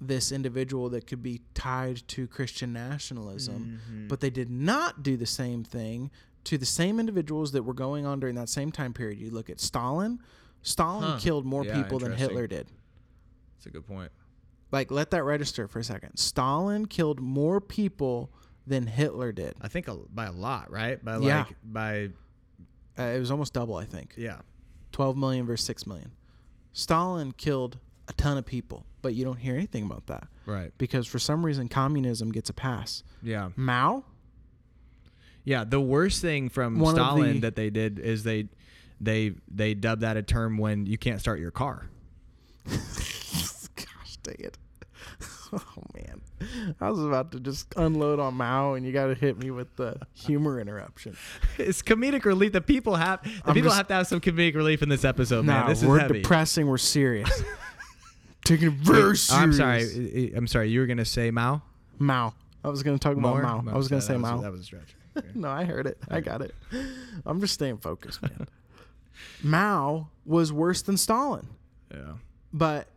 [0.02, 4.08] this individual that could be tied to Christian nationalism, Mhm.
[4.10, 6.10] but they did not do the same thing
[6.46, 9.20] to the same individuals that were going on during that same time period.
[9.20, 10.20] You look at Stalin,
[10.64, 11.20] Stalin Huh.
[11.20, 12.14] killed more Yeah, people than.
[12.14, 12.68] Hitler did.
[13.56, 14.12] that's a good point
[14.72, 16.18] Like, let that register for a second.
[16.18, 18.32] Stalin killed more people
[18.66, 19.54] than Hitler did.
[19.62, 21.40] i think a, by a lot right by Yeah.
[21.44, 22.10] like by
[22.98, 24.16] Uh, it was almost double, I think.
[24.18, 24.42] yeah
[24.92, 26.12] 12 million versus 6 million.
[26.74, 31.08] Stalin killed a ton of people, but you don't hear anything about that right because
[31.08, 33.04] for some reason communism gets a pass.
[33.24, 34.04] yeah Mao,
[35.44, 38.48] yeah the worst thing from One stalin the- that they did is they
[39.00, 41.88] they they dubbed that a term when you can't start your car
[42.70, 44.58] gosh dang it.
[45.54, 46.22] Oh man.
[46.80, 49.76] I was about to just unload on Mao and you got to hit me with
[49.76, 51.18] the humor interruption.
[51.58, 54.56] it's comedic relief the people have the I'm people just- have to have some comedic
[54.56, 57.44] relief in this episode man this we're is heavy depressing, we're serious.
[58.46, 59.32] Taking it very Wait, serious.
[59.32, 59.84] I'm sorry.
[59.84, 60.70] I- I- I'm sorry.
[60.70, 61.62] You were gonna say Mao.
[62.00, 62.34] Mao.
[62.64, 63.40] I was going to talk More?
[63.42, 63.74] about Mao.
[63.74, 64.34] I was going to say that Mao.
[64.34, 64.96] Was, that was a stretch.
[65.18, 65.28] Okay.
[65.36, 65.98] no, I heard it.
[66.10, 66.54] I got it.
[67.26, 68.48] I'm just staying focused, man.
[69.44, 71.48] Mao was worse than Stalin,
[71.94, 72.14] yeah.
[72.54, 72.88] but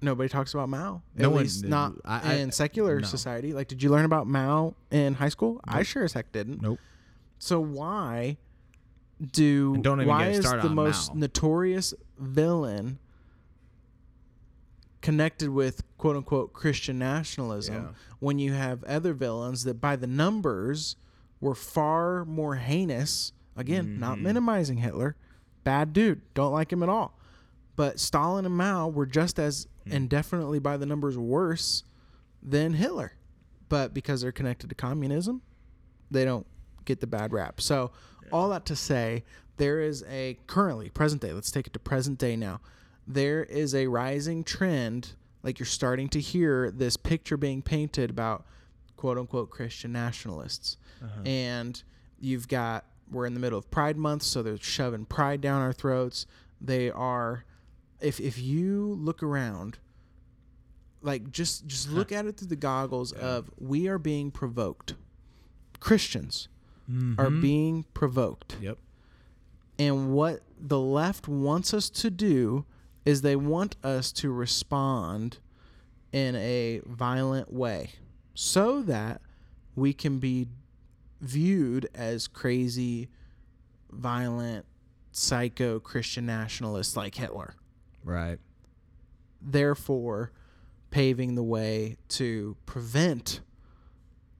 [0.00, 1.02] nobody talks about Mao.
[1.16, 3.06] At No one- least not I- I- in secular no.
[3.06, 3.52] society.
[3.52, 5.60] Like, did you learn about Mao in high school?
[5.64, 6.62] I sure as heck didn't.
[6.62, 6.78] Nope.
[7.38, 8.36] So why
[9.32, 11.20] do don't even why get is the most Mao.
[11.20, 12.98] notorious villain
[15.00, 17.88] connected with quote unquote Christian nationalism Yeah.
[18.18, 20.96] when you have other villains that by the numbers
[21.40, 24.22] were far more heinous again not Mhm.
[24.22, 25.16] minimizing Hitler
[25.64, 27.18] bad dude don't like him at all
[27.76, 29.92] But Stalin and Mao were just as Hmm.
[29.92, 31.82] and definitely by the numbers worse
[32.42, 33.12] than Hitler.
[33.70, 35.40] But because they're connected to communism,
[36.10, 36.46] they don't
[36.84, 37.58] get the bad rap.
[37.62, 37.90] So,
[38.30, 39.24] all that to say,
[39.56, 41.32] there is a currently present day.
[41.32, 42.60] Let's take it to present day now.
[43.12, 45.12] There is a rising trend.
[45.42, 48.44] Like you're starting to hear this picture being painted about
[48.96, 50.76] quote unquote Christian nationalists,
[51.24, 51.82] and
[52.18, 55.72] you've got we're in the middle of Pride Month, so they're shoving pride down our
[55.72, 56.26] throats.
[56.60, 57.44] They are,
[58.00, 59.78] if if you look around,
[61.02, 64.94] like just just look at it through the goggles of we are being provoked.
[65.80, 66.48] Christians
[67.18, 67.40] are Mhm.
[67.40, 68.58] being provoked.
[68.60, 68.76] Yep.
[69.78, 72.66] And what the left wants us to do
[73.10, 75.38] is they want us to respond
[76.12, 77.90] in a violent way
[78.34, 79.20] so that
[79.74, 80.46] we can be
[81.20, 83.08] viewed as crazy,
[83.90, 84.64] violent,
[85.10, 87.54] psycho Christian nationalists like Hitler.
[88.04, 88.38] Right.
[89.42, 90.30] Therefore,
[90.90, 93.40] paving the way to prevent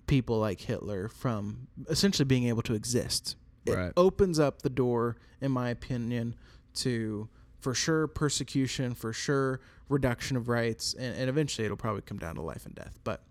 [0.06, 3.36] people like Hitler from essentially being able to exist.
[3.66, 3.92] It Right.
[3.96, 6.34] opens up the door, in my opinion,
[6.74, 7.28] to
[7.60, 12.34] for sure persecution, for sure reduction of rights, and, and eventually it'll probably come down
[12.36, 12.98] to life and death.
[13.04, 13.22] But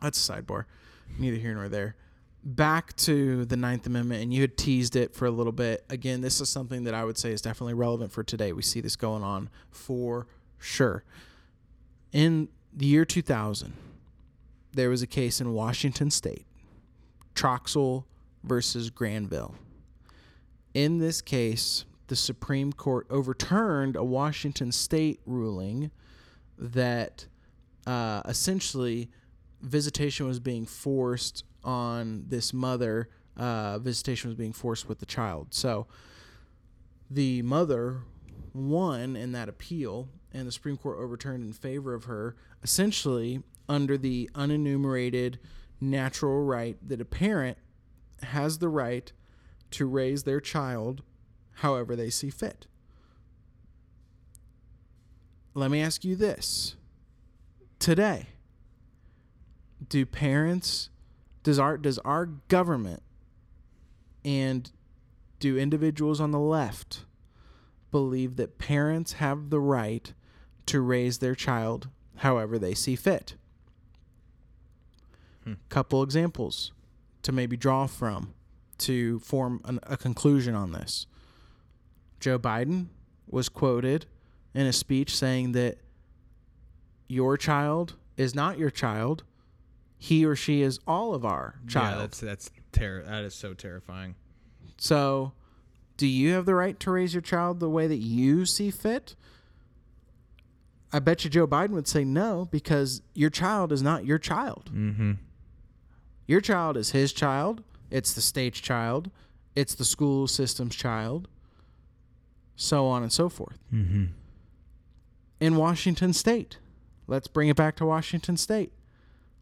[0.00, 0.64] that's a sidebar,
[1.18, 1.96] neither here nor there.
[2.42, 5.84] Back to the Ninth Amendment, and you had teased it for a little bit.
[5.88, 8.52] Again, this is something that I would say is definitely relevant for today.
[8.52, 10.26] We see this going on for
[10.58, 11.04] sure.
[12.12, 13.72] In the year 2000,
[14.72, 16.46] there was a case in Washington State,
[17.34, 18.04] Troxel
[18.42, 19.54] versus Granville.
[20.74, 25.90] In this case, the Supreme Court overturned a Washington State ruling
[26.58, 27.26] that
[27.86, 29.10] uh, essentially
[29.62, 33.08] visitation was being forced on this mother.
[33.36, 35.48] Uh, visitation was being forced with the child.
[35.50, 35.86] So
[37.10, 38.02] the mother
[38.52, 43.96] won in that appeal, and the Supreme Court overturned in favor of her, essentially under
[43.96, 45.36] the unenumerated
[45.80, 47.58] natural right that a parent
[48.22, 49.12] has the right
[49.72, 51.02] to raise their child
[51.54, 52.66] however they see fit.
[55.54, 56.76] Let me ask you this.
[57.78, 58.26] Today,
[59.88, 60.90] do parents
[61.42, 63.02] does our does our government
[64.24, 64.70] and
[65.38, 67.04] do individuals on the left
[67.90, 70.12] believe that parents have the right
[70.66, 73.34] to raise their child however they see fit?
[75.44, 75.54] Hmm.
[75.68, 76.72] Couple examples
[77.22, 78.34] to maybe draw from
[78.78, 81.06] to form an, a conclusion on this.
[82.20, 82.86] Joe Biden
[83.28, 84.06] was quoted
[84.54, 85.78] in a speech saying that
[87.08, 89.24] your child is not your child.
[89.98, 91.94] He or she is all of our child.
[91.94, 94.14] Yeah, that's that's ter- that is so terrifying.
[94.76, 95.32] So,
[95.96, 99.14] do you have the right to raise your child the way that you see fit?
[100.92, 104.70] I bet you Joe Biden would say no because your child is not your child.
[104.72, 105.12] Mm-hmm.
[106.26, 107.64] Your child is his child.
[107.90, 109.10] It's the state's child.
[109.56, 111.28] It's the school system's child.
[112.56, 113.58] So on and so forth.
[113.72, 114.04] Mm-hmm.
[115.40, 116.58] In Washington State,
[117.06, 118.72] let's bring it back to Washington State.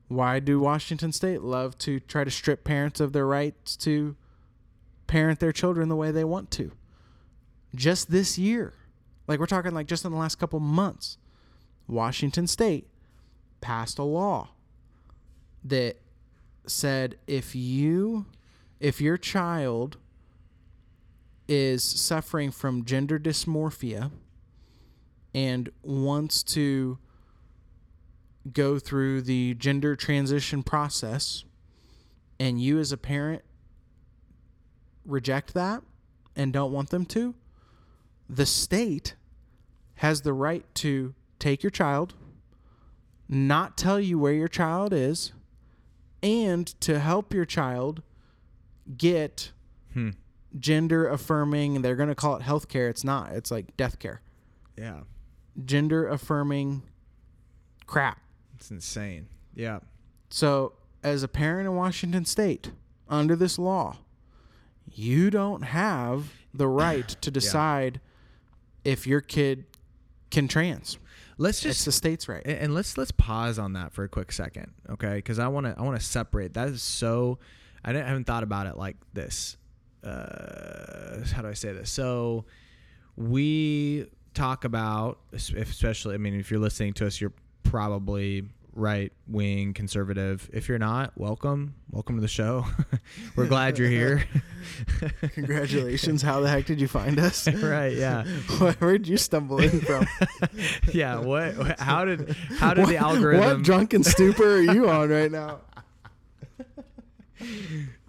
[0.09, 4.17] Why do Washington State love to try to strip parents of their rights to
[5.07, 6.73] parent their children the way they want to?
[7.75, 8.75] Just this year,
[9.27, 11.19] like we're talking like just in the last couple months,
[11.87, 12.89] Washington State
[13.61, 14.51] passed a law
[15.65, 16.01] that
[16.67, 18.27] said if you
[18.81, 19.97] if your child
[21.49, 24.11] is suffering from gender dysmorphia
[25.35, 26.99] and wants to
[28.53, 31.45] go through the gender transition process
[32.41, 33.43] and you as a parent
[35.05, 35.83] reject that
[36.35, 37.35] and don't want them to
[38.29, 39.15] the state
[39.97, 42.15] has the right to take your child
[43.29, 45.33] not tell you where your child is
[46.23, 48.03] and to help your child
[48.97, 49.53] get
[49.93, 50.11] Hmm.
[50.59, 54.21] Gender affirming they're going to call it health care it's not it's like death care
[54.77, 55.01] Yeah,
[55.65, 56.83] gender affirming
[57.87, 58.21] crap
[58.57, 59.29] it's insane.
[59.55, 59.81] Yeah.
[60.31, 62.71] so as a parent in washington state
[63.09, 63.97] under this law
[64.91, 68.01] you don't have the right to decide
[68.85, 69.65] if your kid
[70.31, 70.99] can trans
[71.39, 74.31] Let's it's just the state's right and let's let's pause on that for a quick
[74.33, 75.15] second, okay?
[75.15, 76.53] Because I want to I want to separate.
[76.55, 77.39] That is so.
[77.85, 79.57] I, didn't, I haven't thought about it like this.
[80.05, 81.91] Uh, how do I say this?
[81.91, 82.45] So
[83.17, 86.15] we talk about, especially.
[86.15, 90.49] I mean, if you're listening to us, you're probably right wing conservative.
[90.53, 92.67] If you're not, welcome, welcome to the show.
[93.37, 94.25] We're glad you're here.
[95.35, 96.23] Congratulations.
[96.23, 97.47] How the heck did you find us?
[97.55, 97.93] right.
[97.93, 98.25] Yeah.
[98.79, 100.07] Where'd you stumble in from?
[100.93, 101.19] yeah.
[101.19, 101.79] What?
[101.79, 102.31] How did?
[102.59, 103.45] How did what, the algorithm?
[103.45, 105.61] What drunken stupor are you on right now?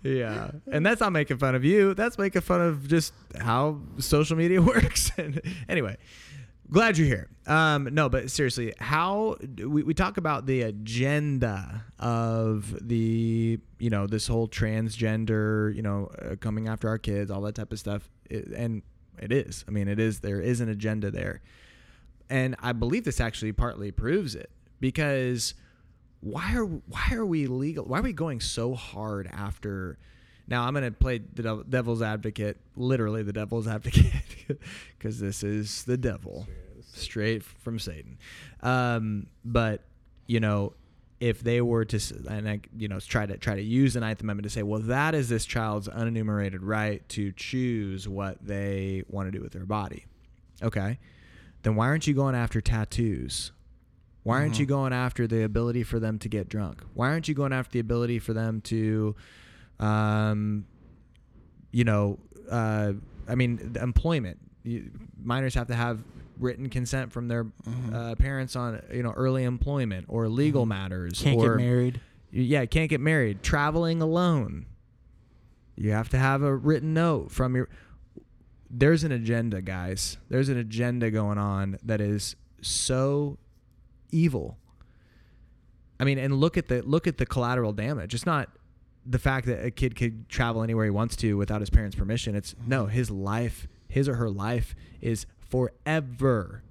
[0.03, 1.93] Yeah, and that's not making fun of you.
[1.93, 5.11] That's making fun of just how social media works.
[5.17, 5.97] and anyway,
[6.69, 7.29] glad you're here.
[7.47, 14.07] Um, no, but seriously, how we, we talk about the agenda of the you know
[14.07, 18.09] this whole transgender you know uh, coming after our kids, all that type of stuff,
[18.29, 18.81] it, and
[19.19, 19.63] it is.
[19.67, 20.19] I mean, it is.
[20.19, 21.41] There is an agenda there,
[22.29, 24.49] and I believe this actually partly proves it
[24.81, 25.53] because
[26.23, 27.83] why are why are we legal?
[27.85, 29.97] Why are we going so hard after?
[30.47, 34.59] Now I'm going to play the devil's advocate, literally the devil's advocate,
[34.97, 36.47] because this is the devil,
[36.93, 38.17] straight from Satan.
[38.61, 39.81] Um, but
[40.25, 40.73] you know,
[41.19, 44.21] if they were to, and I, you know, try to try to use the Ninth
[44.21, 49.27] Amendment to say, well, that is this child's unenumerated right to choose what they want
[49.27, 50.05] to do with their body.
[50.61, 50.99] Okay,
[51.63, 53.51] then why aren't you going after tattoos?
[54.23, 54.59] Why aren't Mhm.
[54.59, 56.81] you going after the ability for them to get drunk?
[56.93, 59.15] Why aren't you going after the ability for them to,
[59.79, 60.65] um,
[61.71, 62.93] you know, uh,
[63.27, 64.39] I mean, the employment.
[64.63, 65.99] You, minors have to have
[66.39, 67.93] written consent from their Mhm.
[67.93, 70.69] uh, parents on, you know, early employment or legal Mhm.
[70.69, 71.21] matters.
[71.21, 72.01] Can't or, get married.
[72.31, 73.43] Yeah, can't get married.
[73.43, 74.65] Traveling alone.
[75.75, 77.67] You have to have a written note from your.
[78.69, 80.17] There's an agenda, guys.
[80.29, 83.37] There's an agenda going on that is so
[84.13, 84.57] evil.
[85.99, 88.13] I mean, and look at the look at the collateral damage.
[88.13, 88.49] It's not
[89.05, 92.35] the fact that a kid could travel anywhere he wants to without his parents' permission.
[92.35, 92.93] It's no, mm-hmm.
[92.93, 96.63] his life, his or her life is forever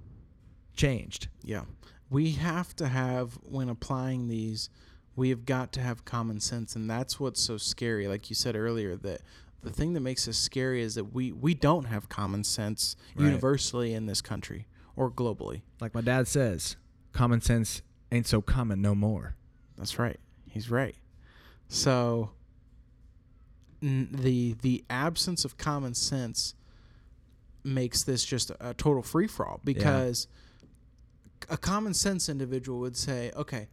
[0.74, 1.28] changed.
[1.42, 1.62] Yeah.
[2.10, 4.68] We have to have, when applying these,
[5.16, 6.76] we have got to have common sense.
[6.76, 8.06] And that's what's so scary.
[8.06, 9.22] Like you said earlier, that
[9.62, 13.26] the thing that makes us scary is that we, we don't have common sense Right.
[13.26, 15.62] universally in this country or globally.
[15.80, 16.76] Like my dad says,
[17.12, 19.36] common sense ain't so common no more.
[19.76, 20.18] That's right.
[20.48, 20.94] He's right.
[21.68, 22.30] So
[23.82, 26.54] n- the the absence of common sense
[27.64, 30.26] makes this just a, a total free for all because
[31.48, 33.68] a common sense individual would say, okay,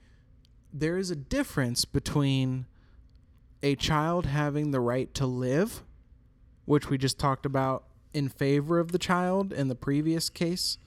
[0.74, 2.66] there is a difference between
[3.62, 5.84] a child having the right to live,
[6.66, 10.78] which we just talked about in favor of the child in the previous case,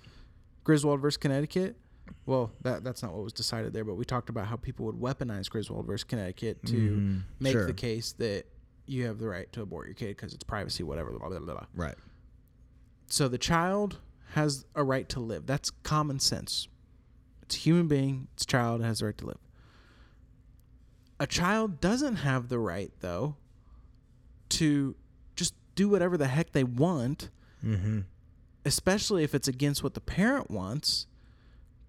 [0.65, 1.77] Griswold versus Connecticut.
[2.27, 4.96] Well, that that's not what was decided there, but we talked about how people would
[4.96, 7.22] weaponize Griswold versus Connecticut to Mhm.
[7.40, 7.66] make Sure.
[7.66, 8.46] the case that
[8.87, 11.11] you have the right to abort your kid because it's privacy, whatever.
[11.11, 11.66] Blah, blah, blah, blah.
[11.75, 11.96] Right.
[13.07, 15.46] So the child has a right to live.
[15.46, 16.68] That's common sense.
[17.42, 18.29] It's a human being.
[18.35, 18.81] It's a child.
[18.81, 19.38] It has the right to live.
[21.20, 23.37] A child doesn't have the right, though,
[24.51, 24.96] to
[25.37, 27.31] just do whatever the heck they want,
[27.64, 28.01] Mm-hmm.
[28.64, 31.07] especially if it's against what the parent wants,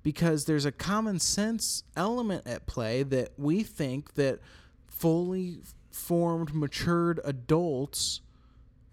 [0.03, 4.39] because there's a common sense element at play that we think that
[4.87, 5.59] fully
[5.91, 8.21] formed, matured adults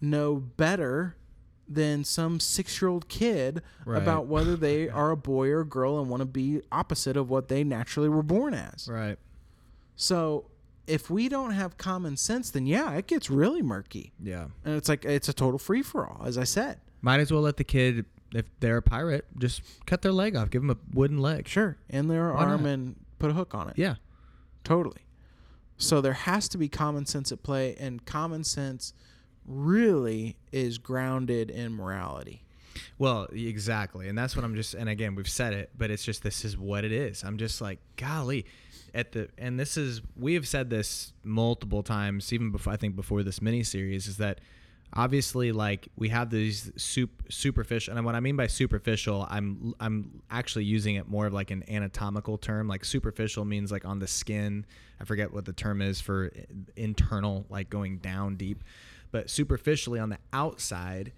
[0.01, 1.17] know better
[1.69, 4.01] than some six year old kid Right.
[4.03, 7.31] about whether they are a boy or a girl and want to be opposite of
[7.31, 8.89] what they naturally were born as.
[8.89, 9.19] Right.
[9.97, 10.47] So
[10.87, 14.13] if we don't have common sense, then yeah, it gets really murky.
[14.23, 14.47] Yeah.
[14.65, 16.81] And it's like it's a total free for all, as I said.
[17.03, 20.51] Might as well let the kid, if they're a pirate, just cut their leg off.
[20.51, 21.49] Give them a wooden leg.
[21.49, 21.77] Sure.
[21.89, 22.71] and their Why arm not?
[22.71, 23.75] and put a hook on it.
[23.77, 23.97] Yeah.
[24.65, 25.01] Totally.
[25.77, 28.93] So there has to be common sense at play, and common sense
[29.47, 32.45] really is grounded in morality.
[32.99, 34.09] Well, exactly.
[34.09, 36.57] And that's what I'm just and again, we've said it, but it's just this is
[36.57, 37.25] what it is.
[37.25, 38.47] I'm just like, golly,
[38.95, 42.97] at the and this is we have said this multiple times even before I think
[42.97, 44.41] before this mini series is that
[44.93, 50.23] obviously like we have these sup- superficial and what I mean by superficial, I'm I'm
[50.31, 52.69] actually using it more of like an anatomical term.
[52.69, 54.67] Like superficial means like on the skin.
[55.01, 56.31] I forget what the term is for
[56.77, 58.63] internal like going down deep.
[59.13, 61.13] But superficially on the outside,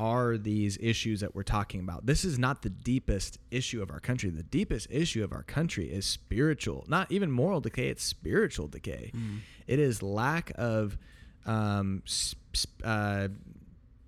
[0.00, 2.06] are these issues that we're talking about.
[2.06, 4.30] This is not the deepest issue of our country.
[4.30, 9.12] The deepest issue of our country is spiritual, not even moral decay, it's spiritual decay.
[9.14, 9.40] Mm.
[9.66, 10.96] It is lack of,
[11.46, 12.02] um,
[12.84, 13.28] uh,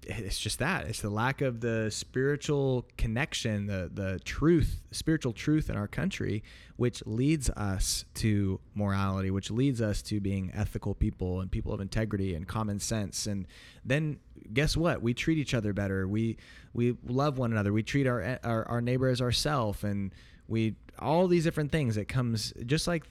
[0.04, 0.86] it's just that.
[0.86, 6.42] It's the lack of the spiritual connection, the, the truth, spiritual truth in our country,
[6.76, 11.80] which leads us to morality, which leads us to being ethical people and people of
[11.80, 13.26] integrity and common sense.
[13.26, 13.46] And
[13.84, 14.18] then
[14.52, 15.02] guess what?
[15.02, 16.08] We treat each other better.
[16.08, 16.36] We
[16.74, 17.72] we love one another.
[17.72, 20.12] We treat our our, our neighbor as ourself, and
[20.48, 21.96] we all these different things.
[21.96, 23.04] It comes just like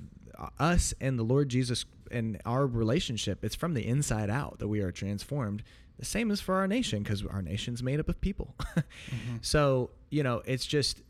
[0.60, 4.82] us and the Lord Jesus and our relationship, it's from the inside out that we
[4.82, 5.64] are transformed.
[5.98, 8.56] The same is for our nation because our nation's made up of people.
[8.76, 9.38] Mm-hmm.
[9.42, 11.02] So you know, it's just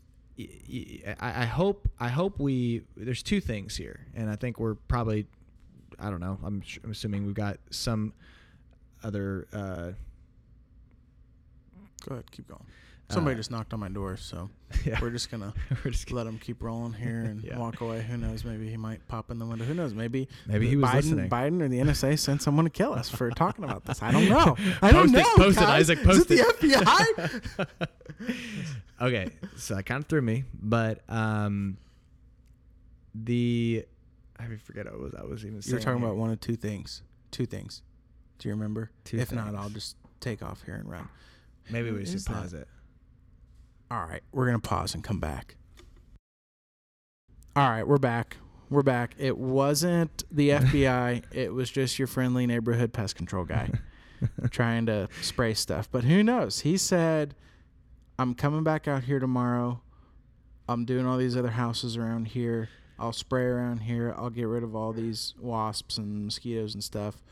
[1.20, 5.26] I, hope I hope we there's two things here, and I think we're probably
[5.98, 6.38] I don't know.
[6.44, 8.12] I'm, I'm assuming we've got some
[9.02, 9.46] other.
[9.52, 9.92] Uh,
[12.06, 12.64] Go ahead, keep going.
[13.12, 14.48] Somebody Uh, just knocked on my door, so
[14.84, 15.52] yeah, we're just gonna
[15.84, 17.58] we're just let him keep rolling here and Yeah.
[17.58, 18.02] walk away.
[18.02, 18.44] Who knows?
[18.44, 19.64] Maybe he might pop in the window.
[19.64, 19.92] Who knows?
[19.94, 21.30] Maybe Maybe he was Biden, listening.
[21.30, 24.02] Biden or the NSA sent someone to kill us for talking about this.
[24.02, 24.56] I don't know.
[24.80, 25.44] I don't Post it, know.
[25.44, 25.64] post it.
[25.64, 26.60] Isaac, post Is it it.
[26.60, 27.66] the
[28.18, 28.36] FBI?
[29.00, 31.76] okay, so that kind of threw me, but um,
[33.14, 33.84] the
[34.38, 36.06] I forget what was I was even You're talking here.
[36.08, 37.02] about one of two things.
[37.30, 37.82] Two things.
[38.38, 38.90] Do you remember?
[39.04, 39.54] Two if not.
[39.54, 41.08] I'll just take off here and run.
[41.70, 42.28] Maybe we should that?
[42.28, 42.66] pause it.
[43.92, 45.56] All right, we're gonna pause and come back.
[47.54, 48.38] All right, we're back.
[48.70, 49.14] We're back.
[49.18, 51.24] It wasn't the FBI.
[51.30, 53.68] it was just your friendly neighborhood pest control guy
[54.50, 55.90] trying to spray stuff.
[55.92, 56.60] But who knows?
[56.60, 57.34] He said,
[58.18, 59.82] "I'm coming back out here tomorrow.
[60.66, 62.70] I'm doing all these other houses around here.
[62.98, 64.14] I'll spray around here.
[64.16, 67.22] I'll get rid of all these wasps and mosquitoes and stuff."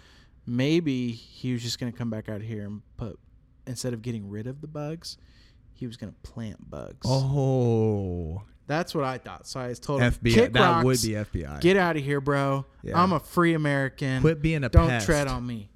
[0.45, 3.19] Maybe he was just gonna come back out here and put
[3.67, 5.17] instead of getting rid of the bugs,
[5.81, 7.07] he was gonna plant bugs.
[7.07, 9.47] Oh, That's what I thought.
[9.49, 10.35] So I told him, FBI.
[10.35, 11.09] Kick that rocks, would be
[11.43, 11.61] FBI.
[11.61, 12.67] Get out of here, bro.
[12.85, 13.03] Yeah.
[13.03, 14.21] I'm a free American.
[14.21, 15.07] Quit being a Don't pest.
[15.07, 15.71] tread on me.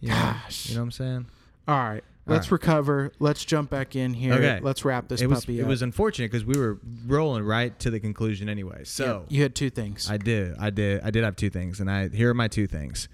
[0.00, 0.68] You know, Gosh.
[0.68, 1.26] you know what I'm saying?
[1.66, 2.04] All right.
[2.26, 2.52] All Let's right.
[2.52, 3.12] recover.
[3.18, 4.34] Let's jump back in here.
[4.34, 4.60] Okay.
[4.62, 7.90] Let's wrap this it was puppy it was unfortunate because we were rolling right to
[7.90, 8.84] the conclusion anyway.
[8.84, 10.08] So Yeah, you had two things.
[10.10, 10.54] I did.
[10.58, 11.00] I did.
[11.02, 13.08] I did have two things, and I here are my two things.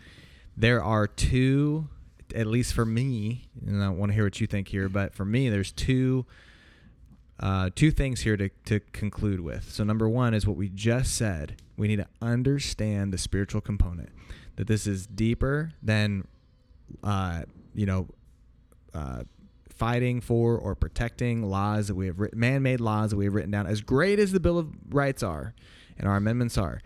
[0.57, 1.89] There are two,
[2.35, 4.89] at least for me, and I want to hear what you think here.
[4.89, 6.27] But for me, there's two,
[7.41, 9.71] uh, two things here to to conclude with.
[9.71, 11.61] So number one is what we just said.
[11.77, 14.11] We need to understand the spiritual component.
[14.57, 16.29] That this is deeper than,
[17.03, 17.43] uh,
[17.75, 18.07] you know,
[18.95, 19.25] uh,
[19.69, 23.51] fighting for or protecting laws that we have written, man-made laws that we have written
[23.51, 23.67] down.
[23.67, 25.55] As great as the Bill of Rights are,
[25.99, 26.81] and our amendments are,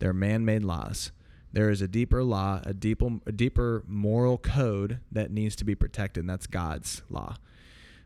[0.00, 1.12] they're man-made laws.
[1.52, 5.74] There is a deeper law, a deeper, a deeper moral code that needs to be
[5.74, 7.36] protected, and that's God's law.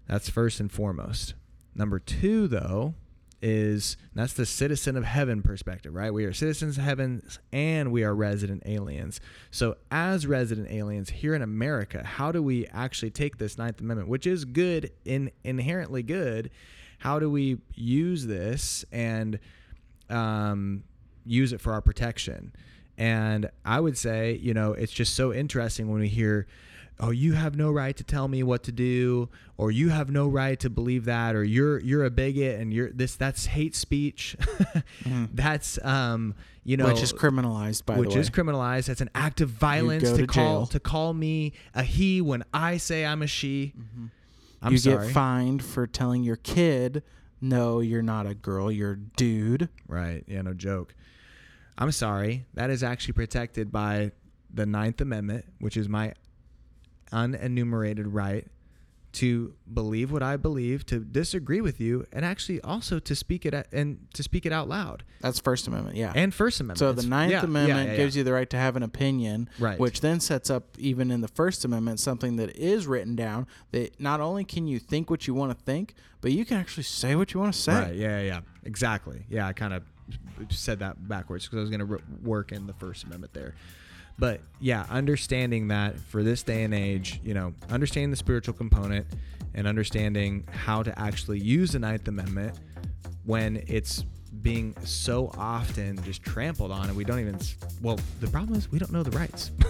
[0.09, 1.35] That's first and foremost.
[1.75, 2.95] Number two, though,
[3.43, 6.13] is that's the citizen of heaven perspective, right?
[6.13, 7.23] We are citizens of heaven
[7.53, 9.21] and we are resident aliens.
[9.51, 14.09] So, as resident aliens here in America, how do we actually take this Ninth Amendment,
[14.09, 16.51] which is good, in, inherently good?
[16.99, 19.39] How do we use this and
[20.09, 20.85] um,
[21.27, 22.53] use it for our protection?
[22.99, 26.47] And I would say, you know, it's just so interesting when we hear,
[26.99, 29.29] oh, you have no right to tell me what to do,
[29.59, 32.91] or you have no right to believe that, or you're you're a bigot and you're
[32.91, 34.37] this that's hate speech.
[35.33, 36.35] That's um,
[36.65, 38.21] you know, which is criminalized, by which the way.
[38.21, 38.87] is criminalized.
[38.87, 42.79] That's an act of violence to, to call to call me a he when I
[42.79, 43.75] say I'm a she.
[44.63, 45.07] I'm you sorry.
[45.07, 47.03] get fined for telling your kid,
[47.41, 49.69] no, you're not a girl, you're a dude.
[49.87, 50.25] Right.
[50.27, 50.95] Yeah, no joke.
[51.79, 52.47] I'm sorry.
[52.55, 54.13] That is actually protected by
[54.53, 56.15] the Ninth Amendment, which is my
[57.13, 58.47] unenumerated right
[59.13, 63.55] to believe what I believe, to disagree with you, and actually also to speak it
[63.55, 65.05] at, and to speak it out loud.
[65.23, 66.13] That's First Amendment, yeah.
[66.15, 66.79] And First Amendment.
[66.79, 69.49] so the Ninth yeah, Amendment yeah, yeah, gives you the right to have an opinion,
[69.59, 69.79] Right.
[69.79, 73.99] which then sets up, even in the First Amendment, something that is written down that
[73.99, 77.17] not only can you think what you want to think, but you can actually say
[77.17, 77.73] what you want to say.
[77.73, 77.95] Right.
[77.95, 78.21] Yeah.
[78.21, 78.23] Yeah.
[78.23, 78.41] yeah.
[78.65, 79.25] Exactly.
[79.31, 79.47] Yeah.
[79.47, 79.83] I kind of
[80.51, 83.55] said that backwards because I was going to work in the First Amendment there.
[84.19, 89.07] But yeah, understanding that for this day and age, you know, understanding the spiritual component
[89.55, 92.59] and understanding how to actually use the Ninth Amendment
[93.25, 94.05] when it's
[94.43, 97.39] being so often just trampled on and we don't even
[97.83, 99.51] well the problem is we don't know the rights.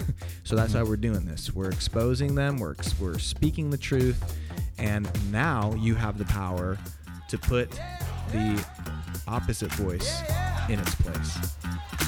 [0.43, 0.89] So that's why mm-hmm.
[0.89, 1.53] we're doing this.
[1.53, 4.37] We're exposing them we're, ex- we're speaking the truth
[4.77, 6.77] and now you have the power
[7.27, 7.69] to put
[8.31, 8.65] the
[9.27, 10.21] opposite voice
[10.69, 12.06] in its place.